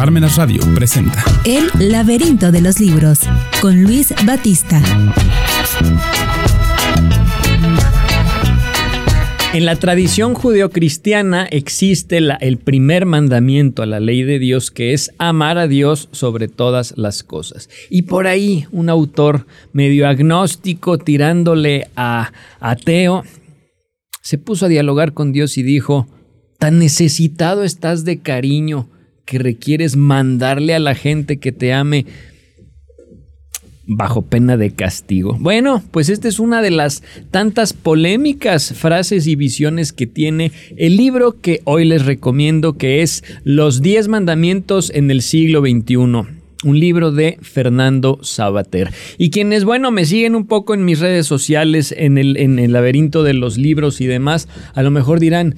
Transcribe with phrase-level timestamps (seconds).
[0.00, 3.20] Parmenas Radio presenta El laberinto de los libros
[3.60, 4.80] con Luis Batista.
[9.52, 15.12] En la tradición judeocristiana existe el primer mandamiento a la ley de Dios que es
[15.18, 17.68] amar a Dios sobre todas las cosas.
[17.90, 23.22] Y por ahí un autor medio agnóstico tirándole a ateo
[24.22, 26.08] se puso a dialogar con Dios y dijo,
[26.58, 28.88] tan necesitado estás de cariño
[29.24, 32.06] que requieres mandarle a la gente que te ame
[33.92, 35.36] bajo pena de castigo.
[35.40, 40.96] Bueno, pues esta es una de las tantas polémicas frases y visiones que tiene el
[40.96, 46.78] libro que hoy les recomiendo, que es Los 10 Mandamientos en el siglo XXI un
[46.78, 48.90] libro de Fernando Sabater.
[49.16, 52.72] Y quienes, bueno, me siguen un poco en mis redes sociales, en el, en el
[52.72, 55.54] laberinto de los libros y demás, a lo mejor dirán,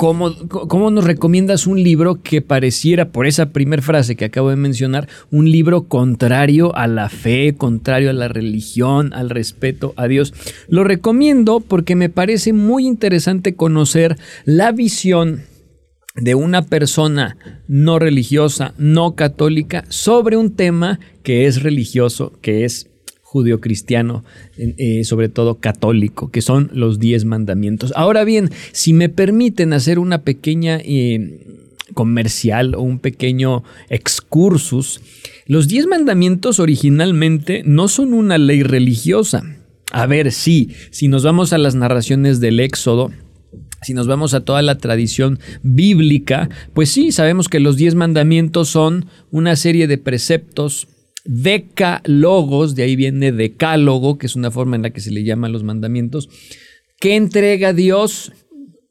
[0.00, 4.56] ¿Cómo, ¿Cómo, nos recomiendas un libro que pareciera, por esa primera frase que acabo de
[4.56, 10.32] mencionar, un libro contrario a la fe, contrario a la religión, al respeto a Dios?
[10.68, 14.16] Lo recomiendo porque me parece muy interesante conocer
[14.46, 15.42] la visión
[16.14, 17.36] de una persona
[17.68, 22.89] no religiosa, no católica, sobre un tema que es religioso, que es
[23.30, 24.24] judio-cristiano,
[24.56, 27.92] eh, sobre todo católico, que son los diez mandamientos.
[27.94, 35.00] Ahora bien, si me permiten hacer una pequeña eh, comercial o un pequeño excursus,
[35.46, 39.44] los diez mandamientos originalmente no son una ley religiosa.
[39.92, 43.12] A ver, sí, si nos vamos a las narraciones del Éxodo,
[43.82, 48.68] si nos vamos a toda la tradición bíblica, pues sí, sabemos que los diez mandamientos
[48.70, 50.88] son una serie de preceptos,
[51.24, 55.52] decálogos, de ahí viene decálogo, que es una forma en la que se le llaman
[55.52, 56.28] los mandamientos,
[56.98, 58.32] que entrega Dios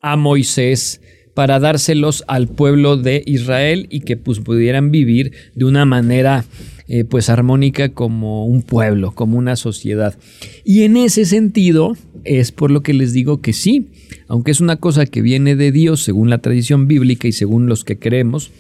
[0.02, 1.02] a Moisés
[1.33, 6.44] para dárselos al pueblo de Israel y que pues, pudieran vivir de una manera
[6.88, 10.17] eh, pues armónica como un pueblo, como una sociedad.
[10.66, 13.87] Y en ese sentido es por lo que les digo que sí,
[14.27, 17.83] aunque es una cosa que viene de Dios según la tradición bíblica y según los
[17.83, 18.52] que creemos,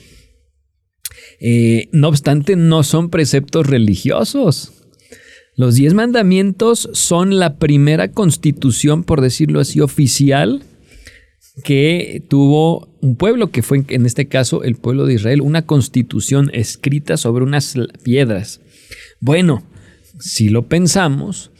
[1.39, 4.73] eh, no obstante no son preceptos religiosos.
[5.55, 10.63] Los diez mandamientos son la primera constitución, por decirlo así, oficial
[11.63, 16.49] que tuvo un pueblo, que fue en este caso el pueblo de Israel, una constitución
[16.53, 18.61] escrita sobre unas piedras.
[19.19, 19.63] Bueno,
[20.19, 21.51] si lo pensamos,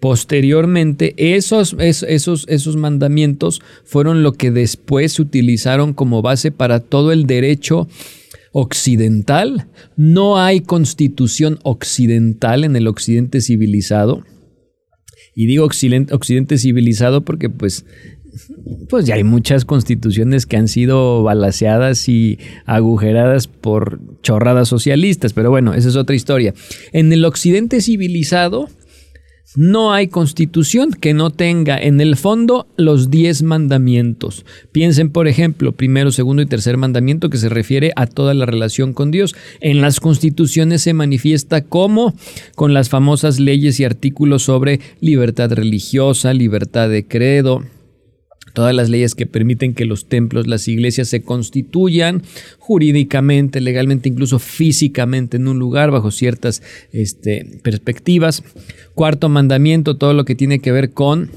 [0.00, 7.12] posteriormente esos, esos, esos mandamientos fueron lo que después se utilizaron como base para todo
[7.12, 7.88] el derecho
[8.52, 9.68] occidental.
[9.96, 14.24] No hay constitución occidental en el occidente civilizado.
[15.34, 17.84] Y digo occidente, occidente civilizado porque pues
[18.88, 25.50] pues ya hay muchas constituciones que han sido balaseadas y agujeradas por chorradas socialistas, pero
[25.50, 26.54] bueno, esa es otra historia.
[26.92, 28.68] En el occidente civilizado
[29.56, 34.44] no hay constitución que no tenga en el fondo los diez mandamientos.
[34.72, 38.92] Piensen, por ejemplo, primero, segundo y tercer mandamiento que se refiere a toda la relación
[38.92, 39.34] con Dios.
[39.60, 42.14] En las constituciones se manifiesta como
[42.54, 47.64] con las famosas leyes y artículos sobre libertad religiosa, libertad de credo,
[48.58, 52.24] todas las leyes que permiten que los templos, las iglesias se constituyan
[52.58, 56.60] jurídicamente, legalmente, incluso físicamente en un lugar bajo ciertas
[56.90, 58.42] este, perspectivas.
[58.96, 61.30] Cuarto mandamiento, todo lo que tiene que ver con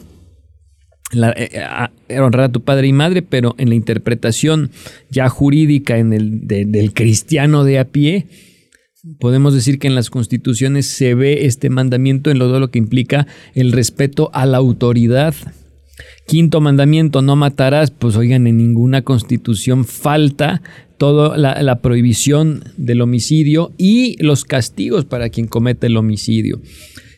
[1.13, 1.61] eh,
[2.09, 4.71] eh, honrar a tu padre y madre, pero en la interpretación
[5.11, 8.25] ya jurídica en el, del cristiano de a pie,
[9.19, 13.27] podemos decir que en las constituciones se ve este mandamiento en todo lo que implica
[13.53, 15.35] el respeto a la autoridad
[16.27, 17.91] Quinto mandamiento, no matarás.
[17.91, 20.61] Pues oigan, en ninguna constitución falta
[20.97, 26.61] toda la, prohibición del homicidio y los castigos para quien comete el homicidio.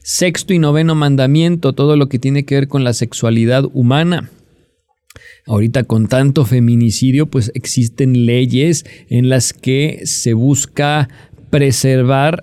[0.02, 4.30] Sexto y noveno mandamiento, todo lo que tiene que ver con la sexualidad humana.
[5.46, 11.10] Ahorita con tanto feminicidio, pues existen leyes en las que se busca
[11.50, 12.42] preservar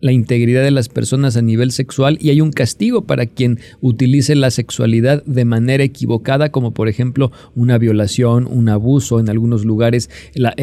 [0.00, 4.34] la integridad de las personas a nivel sexual y hay un castigo para quien utilice
[4.34, 10.10] la sexualidad de manera equivocada, como por ejemplo una violación, un abuso, en algunos lugares
[10.34, 10.54] la,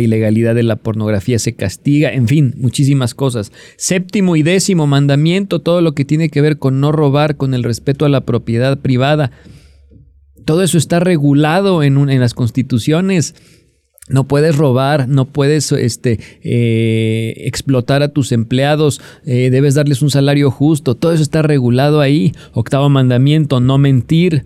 [0.00, 3.52] ilegalidad de la pornografía se castiga, en fin, muchísimas cosas.
[3.76, 7.62] Séptimo y décimo mandamiento, todo lo que tiene que ver con no robar, con el
[7.62, 9.30] respeto a la propiedad privada.
[10.44, 13.34] Todo eso está regulado en, en las constituciones.
[14.08, 20.10] No puedes robar, no puedes este, eh, explotar a tus empleados, eh, debes darles un
[20.10, 22.32] salario justo, todo eso está regulado ahí.
[22.52, 24.44] Octavo mandamiento, no mentir.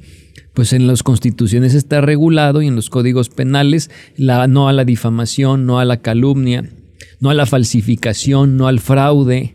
[0.54, 5.64] pues en las constituciones está regulado y en los códigos penales no a la difamación,
[5.64, 6.68] no a la calumnia,
[7.20, 9.54] no a la falsificación, no al fraude.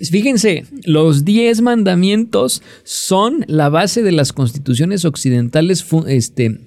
[0.00, 6.60] Fíjense, los diez mandamientos son la base de las constituciones occidentales este,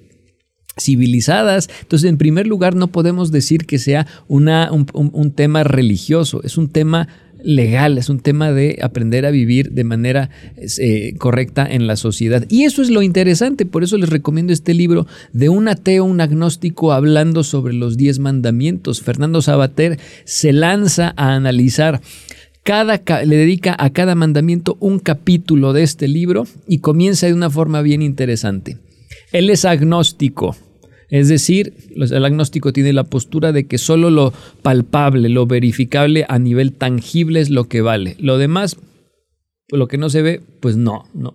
[0.78, 1.68] civilizadas.
[1.82, 4.46] Entonces, en primer lugar, no podemos decir que sea un,
[5.34, 7.08] tema religioso, es un tema
[7.42, 12.44] legal, es un tema de aprender a vivir de manera eh, correcta en la sociedad.
[12.48, 16.20] Y eso es lo interesante, por eso les recomiendo este libro de un ateo, un
[16.20, 19.00] agnóstico hablando sobre los diez mandamientos.
[19.00, 22.00] Fernando Sabater se lanza a analizar
[22.62, 27.48] cada, le dedica a cada mandamiento un capítulo de este libro y comienza de una
[27.48, 28.76] forma bien interesante.
[29.32, 30.56] Él es agnóstico,
[31.10, 34.32] es decir, el agnóstico tiene la postura de que solo lo
[34.62, 38.16] palpable, lo verificable a nivel tangible es lo que vale.
[38.20, 38.76] Lo demás,
[39.68, 41.08] lo que no se ve, pues no.
[41.14, 41.34] No,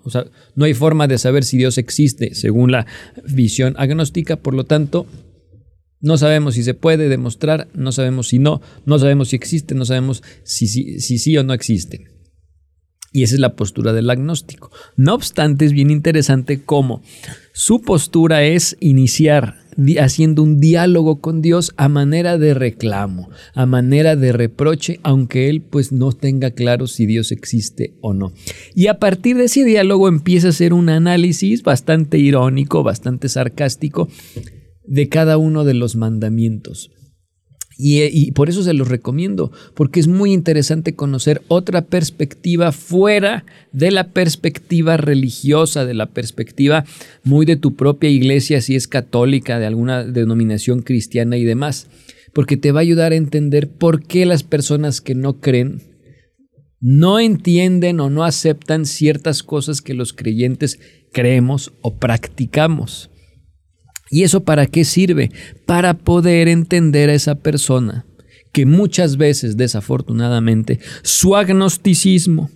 [0.56, 2.88] no hay forma de saber si Dios existe según la
[3.28, 5.08] visión agnóstica, por lo tanto,
[6.00, 9.84] no sabemos si se puede demostrar, no sabemos si no, no sabemos si existe, no
[9.84, 12.15] sabemos si sí o no existe.
[13.16, 14.72] Y esa es la postura del agnóstico.
[14.98, 17.02] No obstante, es bien interesante cómo
[17.54, 19.56] su postura es iniciar
[20.02, 25.62] haciendo un diálogo con Dios a manera de reclamo, a manera de reproche, aunque él
[25.62, 28.34] pues no tenga claro si Dios existe o no.
[28.76, 34.10] Y a partir de ese diálogo empieza a hacer un análisis bastante irónico, bastante sarcástico
[34.84, 36.92] de cada uno de los mandamientos.
[37.78, 43.92] Y, por eso se los recomiendo, porque es muy interesante conocer otra perspectiva fuera de
[43.92, 46.86] la perspectiva religiosa, de la perspectiva
[47.24, 51.88] muy de tu propia iglesia, si es católica, de alguna denominación cristiana y demás,
[52.34, 55.82] porque te va a ayudar a entender por qué las personas que no creen
[56.80, 60.80] no entienden o no aceptan ciertas cosas que los creyentes
[61.12, 63.10] creemos o practicamos.
[64.10, 65.32] ¿Y eso para qué sirve?
[65.66, 68.06] Para poder entender a esa persona
[68.52, 72.50] que muchas veces, desafortunadamente, su agnosticismo,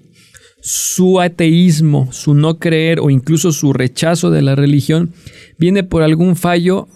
[0.61, 5.13] su ateísmo, su no creer o incluso su rechazo de la religión
[5.57, 6.87] viene por algún fallo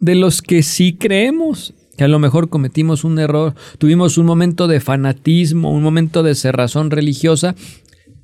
[0.00, 4.66] de los que sí creemos, que a lo mejor cometimos un error, tuvimos un momento
[4.66, 7.54] de fanatismo, un momento de cerrazón religiosa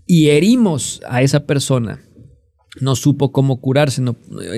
[0.06, 2.05] y herimos a esa persona
[2.80, 4.16] no supo cómo curarse, no,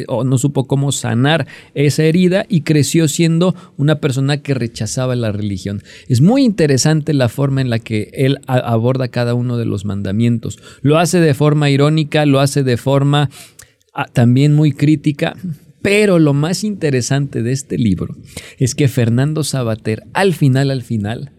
[0.09, 5.33] o no supo cómo sanar esa herida y creció siendo una persona que rechazaba la
[5.33, 5.83] religión.
[6.09, 10.59] Es muy interesante la forma en la que él aborda cada uno de los mandamientos.
[10.83, 13.31] Lo hace de forma irónica, lo hace de forma
[13.95, 15.37] ah, también muy crítica,
[15.83, 18.17] pero lo más interesante de este libro
[18.59, 21.33] es que Fernando Sabater, al final, al final,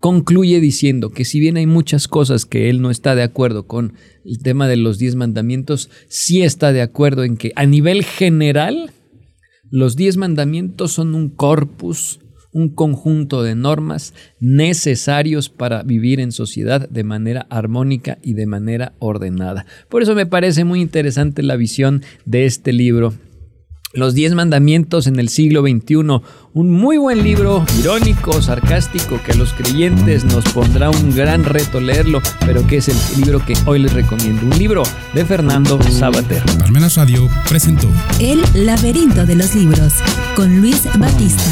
[0.00, 3.92] concluye diciendo que si bien hay muchas cosas que él no está de acuerdo con
[4.24, 8.92] el tema de los diez mandamientos, sí está de acuerdo en que a nivel general
[9.70, 12.18] los diez mandamientos son un corpus,
[12.50, 18.94] un conjunto de normas necesarios para vivir en sociedad de manera armónica y de manera
[18.98, 19.66] ordenada.
[19.88, 23.14] Por eso me parece muy interesante la visión de este libro
[23.92, 26.22] los Diez Mandamientos en el siglo XXI,
[26.52, 31.80] un muy buen libro, irónico, sarcástico, que a los creyentes nos pondrá un gran reto
[31.80, 34.82] leerlo, pero que es el libro que hoy les recomiendo, un libro
[35.14, 36.42] de Fernando Sabater.
[36.58, 37.88] Parmenas Radio presentó
[38.20, 39.94] El laberinto de los libros,
[40.36, 41.44] con Luis Batista.